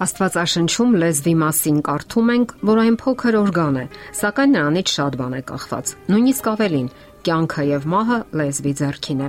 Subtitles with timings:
[0.00, 3.82] Աստվածաշնչում լեզվի մասին կարդում ենք, որ այն փոքր օրգան է,
[4.16, 6.88] սակայն նրանից շատ բան է կախված։ Նույնիսկ ավելին,
[7.26, 9.28] կյանքը եւ մահը լեզվի ձեռքին է։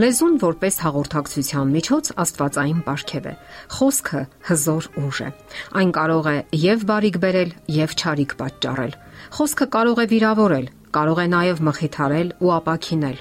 [0.00, 3.34] Լեզուն որպես հաղորդակցության միջոց Աստվածային ապարքև է։
[3.76, 4.20] Խոսքը
[4.50, 5.30] հզոր ուժ է։
[5.78, 8.94] Այն կարող է եւ բարիք բերել, եւ չարիք պատճառել։
[9.38, 13.18] Խոսքը կարող է վիրավորել, կարող է նաեւ մխիթարել ու ապակինել։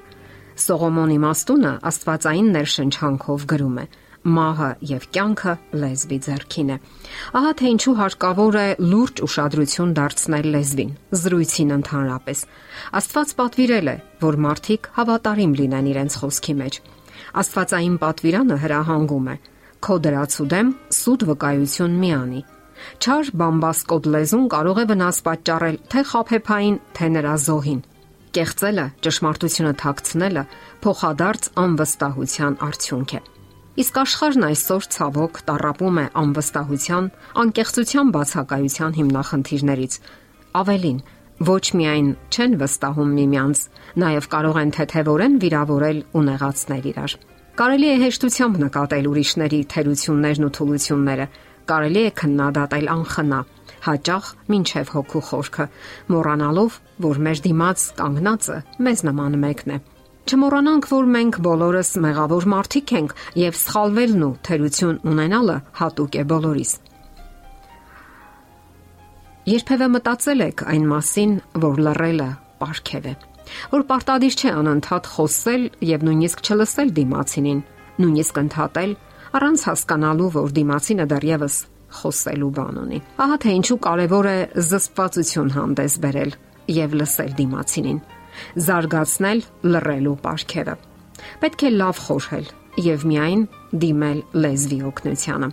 [0.60, 3.90] Սողոմոնի մաստունը Աստվածային ներշնչանքով գրում է
[4.28, 6.78] մահը եւ կյանքը լեզվի ձեռքին է։
[7.40, 12.44] Ահա թե ինչու հարկավոր է լուրջ ուշադրություն դարձնել լեզվին, զրույցին ընդհանրապես։
[13.00, 13.96] Աստված պատվիրել է,
[14.26, 16.80] որ մարդիկ հավատարիմ լինեն իրենց խոսքի մեջ։
[17.40, 19.36] Աստվածային պատվիրանը հրահանգում է.
[19.80, 22.42] Քո դրացու դեմ սուտ վկայություն մի անի։
[23.00, 27.82] Չար բամբասկոտ լեզուն կարող է վնաս պատճառել թե խափեփային, թե նրա զոհին։
[28.30, 30.44] Կեղծելը, ճշմարտությունը թաքցնելը
[30.86, 33.22] փոխադարձ անվստահության արդյունք է։
[33.78, 37.10] Իսկ աշխարհն այսօր ցավոք տարապում է անվստահության,
[37.42, 39.98] անկեղծության բացակայության հիմնախնդիրներից։
[40.60, 40.98] Ավելին,
[41.50, 43.62] ոչ միայն չեն վստահում միմյանց,
[44.04, 47.16] նաև կարող են թեթևորեն վիրավորել ու նեղացնել իրար։
[47.60, 51.30] Կարելի է հեշտությամբ նկատել ուրիշների թերություններն ու թուլությունները,
[51.70, 53.40] կարելի է քննադատել անխնա,
[53.86, 55.70] հաճախ ինչև հոգու խորքը,
[56.10, 58.60] մոռանալով, որ մեր դիմաց կանգնածը
[58.90, 59.80] մեզ նման մեկն է
[60.30, 66.74] Չմոռանանք, որ մենք բոլորս մեղավոր մարդիկ ենք եւ սխալվելն ու թերություն ունենալը հատուկ է բոլորիս։
[69.50, 71.34] Երբևէ մտածել եք այն մասին,
[71.64, 72.28] որ լռելը
[72.62, 73.16] պարգև է,
[73.74, 77.66] որ պարտադիր չէ անընդհատ խոսել եւ նույնիսկ չլսել դիմացինին,
[78.06, 78.96] նույնիսկ ընդհատել
[79.40, 81.58] առանց հասկանալու, որ դիմացինը դեռևս
[82.04, 84.38] խոսելու բան ունի։ Ահա թե ինչու կարևոր է
[84.70, 86.40] զսպվածություն հանդես բերել
[86.78, 88.02] եւ լսել դիմացինին
[88.68, 90.76] զարգացնել լռելու ապարքերը։
[91.44, 92.48] Պետք է լավ խորհել
[92.90, 93.42] եւ միայն
[93.84, 95.50] դիմել լեզվի օգնությանը։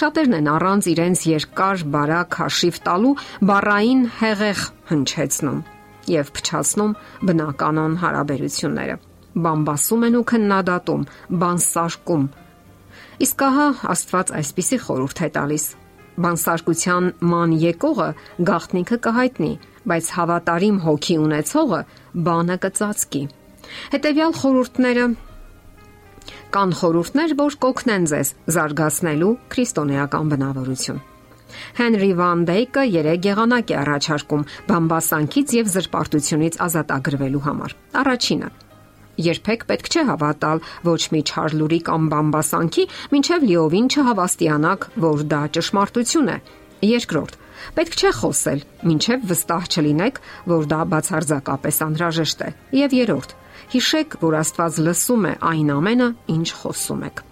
[0.00, 3.14] Շատերն են առանց իրենց երկար բարակ հաշիվ տալու
[3.50, 5.60] բառային հեղեղ հնչեցնում
[6.16, 6.96] եւ փչացնում
[7.28, 8.96] բնականon հարաբերությունները։
[9.46, 11.02] Բամբասում են ու քննադատում,
[11.42, 12.28] բանսարկում։
[13.26, 15.66] Իսկ ահա Աստված այսպիսի խորհուրդ է տալիս.
[16.24, 18.08] Բանսարկության ման եկողը
[18.48, 19.52] գաղտնիքը կհայտնի,
[19.90, 21.80] բայց հավատարիմ հոգի ունեցողը
[22.26, 23.22] բանը կծածկի։
[23.92, 25.06] Հետևյալ խորհուրդները.
[26.56, 31.02] Կան խորհուրդներ, որ կօգնեն ձեզ զարգացնելու քրիստոնեական բնավորություն։
[31.76, 38.50] Հենրի Վան Դեյկը 3 եղանակ է առաջարկում բամբասանքից եւ զրպարտությունից ազատագրվելու համար։ Առաջինը
[39.16, 42.84] Երբեք պետք չէ հավատալ ոչ մի չար լուրի կամ բամբասանքի,
[43.16, 46.38] ինչև լիովին չհավաստիանաք, որ դա ճշմարտություն է։
[46.86, 47.42] Երկրորդ
[47.76, 48.60] Պետք չէ խոսել,
[48.92, 50.20] ինչև վստահ չլինեք,
[50.52, 52.48] որ դա բացարձակապես անհրաժեշտ է։
[52.80, 53.34] Եվ երրորդ,
[53.72, 57.22] հիշեք, որ Աստված լսում է այն ամենը, ինչ խոսում եք։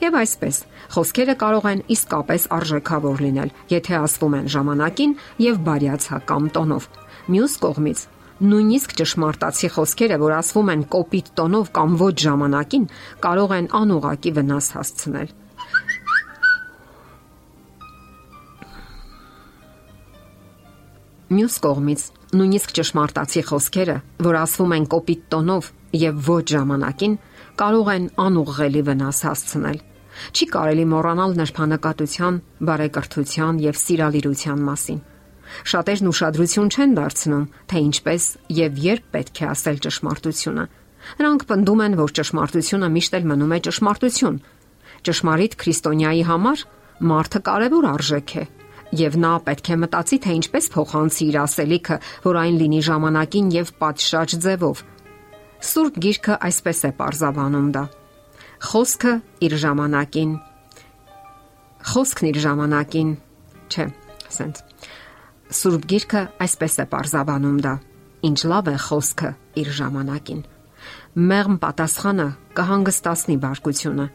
[0.00, 0.58] Եվ այսպես,
[0.96, 6.88] խոսքերը կարող են իսկապես արժեքավոր լինել, եթե ասվում են ժամանակին եւ բարյացակամ տոնով։
[7.26, 8.00] Մյուս կողմից,
[8.36, 12.84] նույնիսկ ճշմարտացի խոսքերը, որ ասվում են կոպիտ տոնով կամ ոչ ժամանակին,
[13.24, 15.30] կարող են անուղակի վնաս հասցնել։
[21.26, 22.02] Մյուս կողմից,
[22.36, 23.96] նույնիսկ ճշմարտացի խոսքերը,
[24.28, 27.18] որ ասվում են կոպիտ տոնով եւ ոչ ժամանակին,
[27.56, 29.82] կարող են անուղղելի վնաս հասցնել։
[30.36, 35.04] Չի կարելի մոռանալ նրբանակատության, բարեկրթության եւ սիրալիրության մասին։
[35.72, 38.26] Շատերն ուշադրություն չեն դարձնում, թե ինչպես
[38.56, 40.64] եւ երբ պետք է ասել ճշմարտությունը։
[41.16, 44.38] Նրանք պնդում են, որ ճշմարտությունը միշտ էլ մնում է ճշմարտություն։
[45.06, 46.64] Ճշմարիտ քրիստոնյայի համար
[47.06, 48.44] մարդը կարևոր արժեք է
[48.96, 51.96] եւ նա պետք է մտածի, թե ինչպես փոխանցի իր ասելիքը,
[52.26, 54.82] որ այն լինի ժամանակին եւ պատշաճ ձևով։
[55.70, 57.84] Սուրբ Գիրքը այսպես է ողջաբանում դա։
[58.70, 60.36] Խոսքը իր ժամանակին։
[61.86, 63.12] Խոսքն իր ժամանակին,
[63.70, 63.90] չէ,
[64.30, 64.65] ասենց։
[65.46, 67.72] Սուրբ Գիրքը այսպես է parзавանում դա.
[68.26, 69.28] Ինչ լավ է խոսքը
[69.62, 70.40] իր ժամանակին։
[71.30, 72.26] Մեղմ պատասխանը
[72.58, 74.06] կհանգստացնի բարկությունը,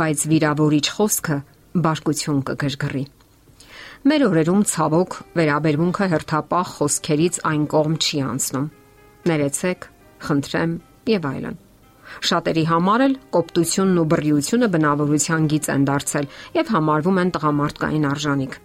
[0.00, 1.38] բայց վիրավորիչ խոսքը
[1.86, 3.04] բարկություն կգրգռի։
[4.04, 8.68] Մեր օրերում ցավոք վերաբերմունքը հերթապահ խոսքերից այն կողմ չի անցնում։
[9.24, 9.88] Ներեցեք,
[10.28, 10.76] խնդրեմ
[11.14, 11.58] եւ այլն։
[12.28, 16.30] Շատերի համար էլ կոպտությունն ու բռիությունը բնավորության գից են դարձել
[16.60, 18.60] եւ համարվում են տղամարդկային արժանիք։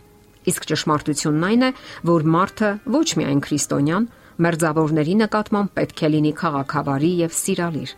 [0.47, 1.71] Իսկ ճշմարտությունն այն է,
[2.07, 4.05] որ մարդը ոչ միայն քրիստոնյան,
[4.39, 7.91] մերձավորների նկատմամբ պետք է լինի խաղաղավարի եւ սիրալիր։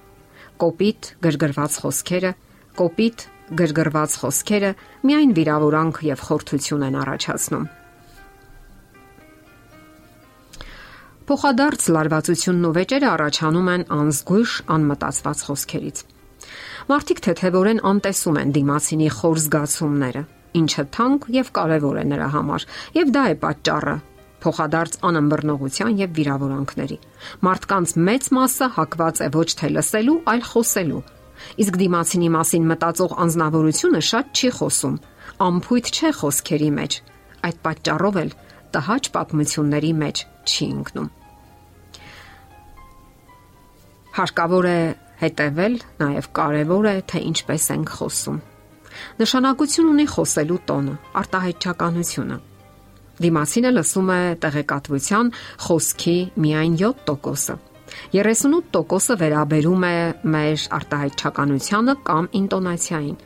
[0.61, 2.31] Կոպիտ, գրգռված խոսքերը,
[2.81, 4.71] կոպիտ գրգռված խոսքերը
[5.07, 7.65] միայն վիրավորանք եւ խորթություն են առաջացնում։
[11.31, 16.03] Փոխադարձ լարվածությունն ու վեճերը առաջանում են անզգույշ անմտածված խոսքերից։
[16.91, 20.23] Մարդիկ թեթևորեն անտեսում են դիմացինի խոր զգացումները,
[20.57, 22.65] ինչը թանկ եւ կարեւոր է նրա համար,
[22.97, 23.95] եւ դա է պատճառը
[24.41, 26.97] փոխադարձ անըմբռնողության եւ վիրավորանքների։
[27.45, 31.01] Մարդկանց մեծ մասը հակված է ոչ թե լսելու, այլ խոսելու։
[31.61, 34.97] Իսկ դիմացինի մասին մտածող անznավորությունը շատ չի խոսում,
[35.45, 36.97] ամփույթ չէ խոսքերի մեջ։
[37.41, 38.31] Այդ պատճառով էլ
[38.75, 41.09] տհաճ պատմությունների մեջ չի ընկնում։
[44.11, 44.79] Հարկավոր է
[45.21, 48.39] հետևել, նաև կարևոր է, թե ինչպես ենք խոսում։
[49.21, 52.37] Նշանակություն ունի խոսելու տոնը, արտահայտչականությունը։
[53.21, 55.33] Դիմացինը լսում է տեղեկատվության
[55.65, 56.15] խոսքի
[56.45, 57.57] միայն 7%-ը։
[58.15, 59.95] 38%-ը վերաբերում է
[60.33, 63.17] մեր արտահայտչականությանը կամ ինտոնացիային,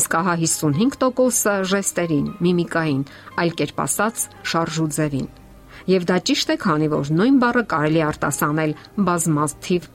[0.00, 3.04] իսկ ահա 55%-ը ժեստերին, միմիկային,
[3.42, 5.28] այլ կերպ ասած, շարժուձևին։
[5.90, 8.74] Եվ դա ճիշտ է, քանի որ նույն բառը կարելի արտասանել
[9.08, 9.88] բազմաթիվ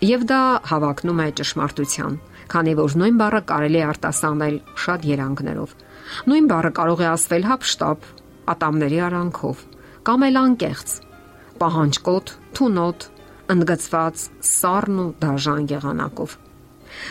[0.00, 0.40] եւ դա
[0.70, 2.14] հավակնում է ճշմարտության,
[2.50, 5.74] քանի որ նույն բառը կարելի է արտասանել շատ երանգներով։
[6.30, 8.06] Նույն բառը կարող է ասվել հապշտապ,
[8.50, 9.64] ատամների արանքով
[10.10, 10.92] կամ էլ անկեղծ,
[11.60, 13.06] պահանջկոտ, թունոտ,
[13.54, 16.36] ընդգծված, սառն ու դաժան եղանակով։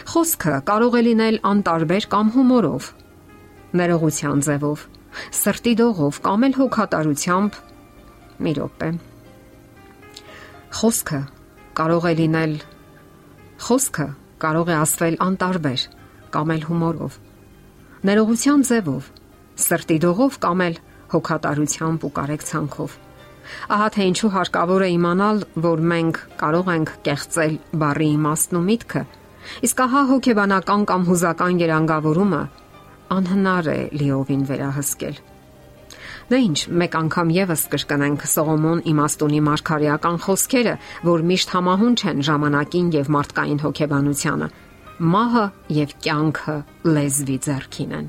[0.09, 2.89] Խոսքը կարող է լինել անտարբեր կամ հումորով,
[3.80, 4.86] ներողության ձևով,
[5.39, 7.59] սրտի դողով կամ էլ հոգատարությամբ։
[8.39, 8.89] Մի րոպե։
[10.80, 11.21] Խոսքը
[11.80, 12.53] կարող է լինել
[13.59, 14.06] Խոսքը
[14.44, 15.86] կարող է ասվել անտարբեր
[16.33, 17.19] կամ էլ հումորով։
[18.09, 19.12] Ներողության ձևով,
[19.59, 20.81] սրտի դողով կամ էլ
[21.13, 22.97] հոգատարությամբ ու կարեկցանքով։
[23.74, 25.38] Ահա թե ինչու հարկավոր է իմանալ,
[25.69, 29.03] որ մենք կարող ենք կեղծել բարի իմաստն ու միտքը
[29.65, 32.41] Իսկ ահա հոգեբանական կամ հուզական երանգավորումը
[33.15, 35.15] անհնար է լիովին վերահսկել։
[36.29, 40.75] Դե ինչ, մեկ անգամ եւս կրկնենք Սողոմոն իմաստունի մարգարեական խոսքերը,
[41.07, 44.49] որ միշտ համահուն չեն ժամանակին եւ մարդկային հոգեբանությանը։
[45.15, 45.45] Մահը
[45.79, 46.57] եւ կյանքը
[46.93, 48.07] լեզվի ձեռքին են։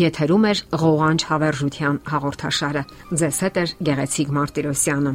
[0.00, 2.82] Եթերում է ղողանջ հավերժության հաղորդաշարը։
[3.22, 5.14] Ձեզ հետ է Գեղեցիկ Մարտիրոսյանը։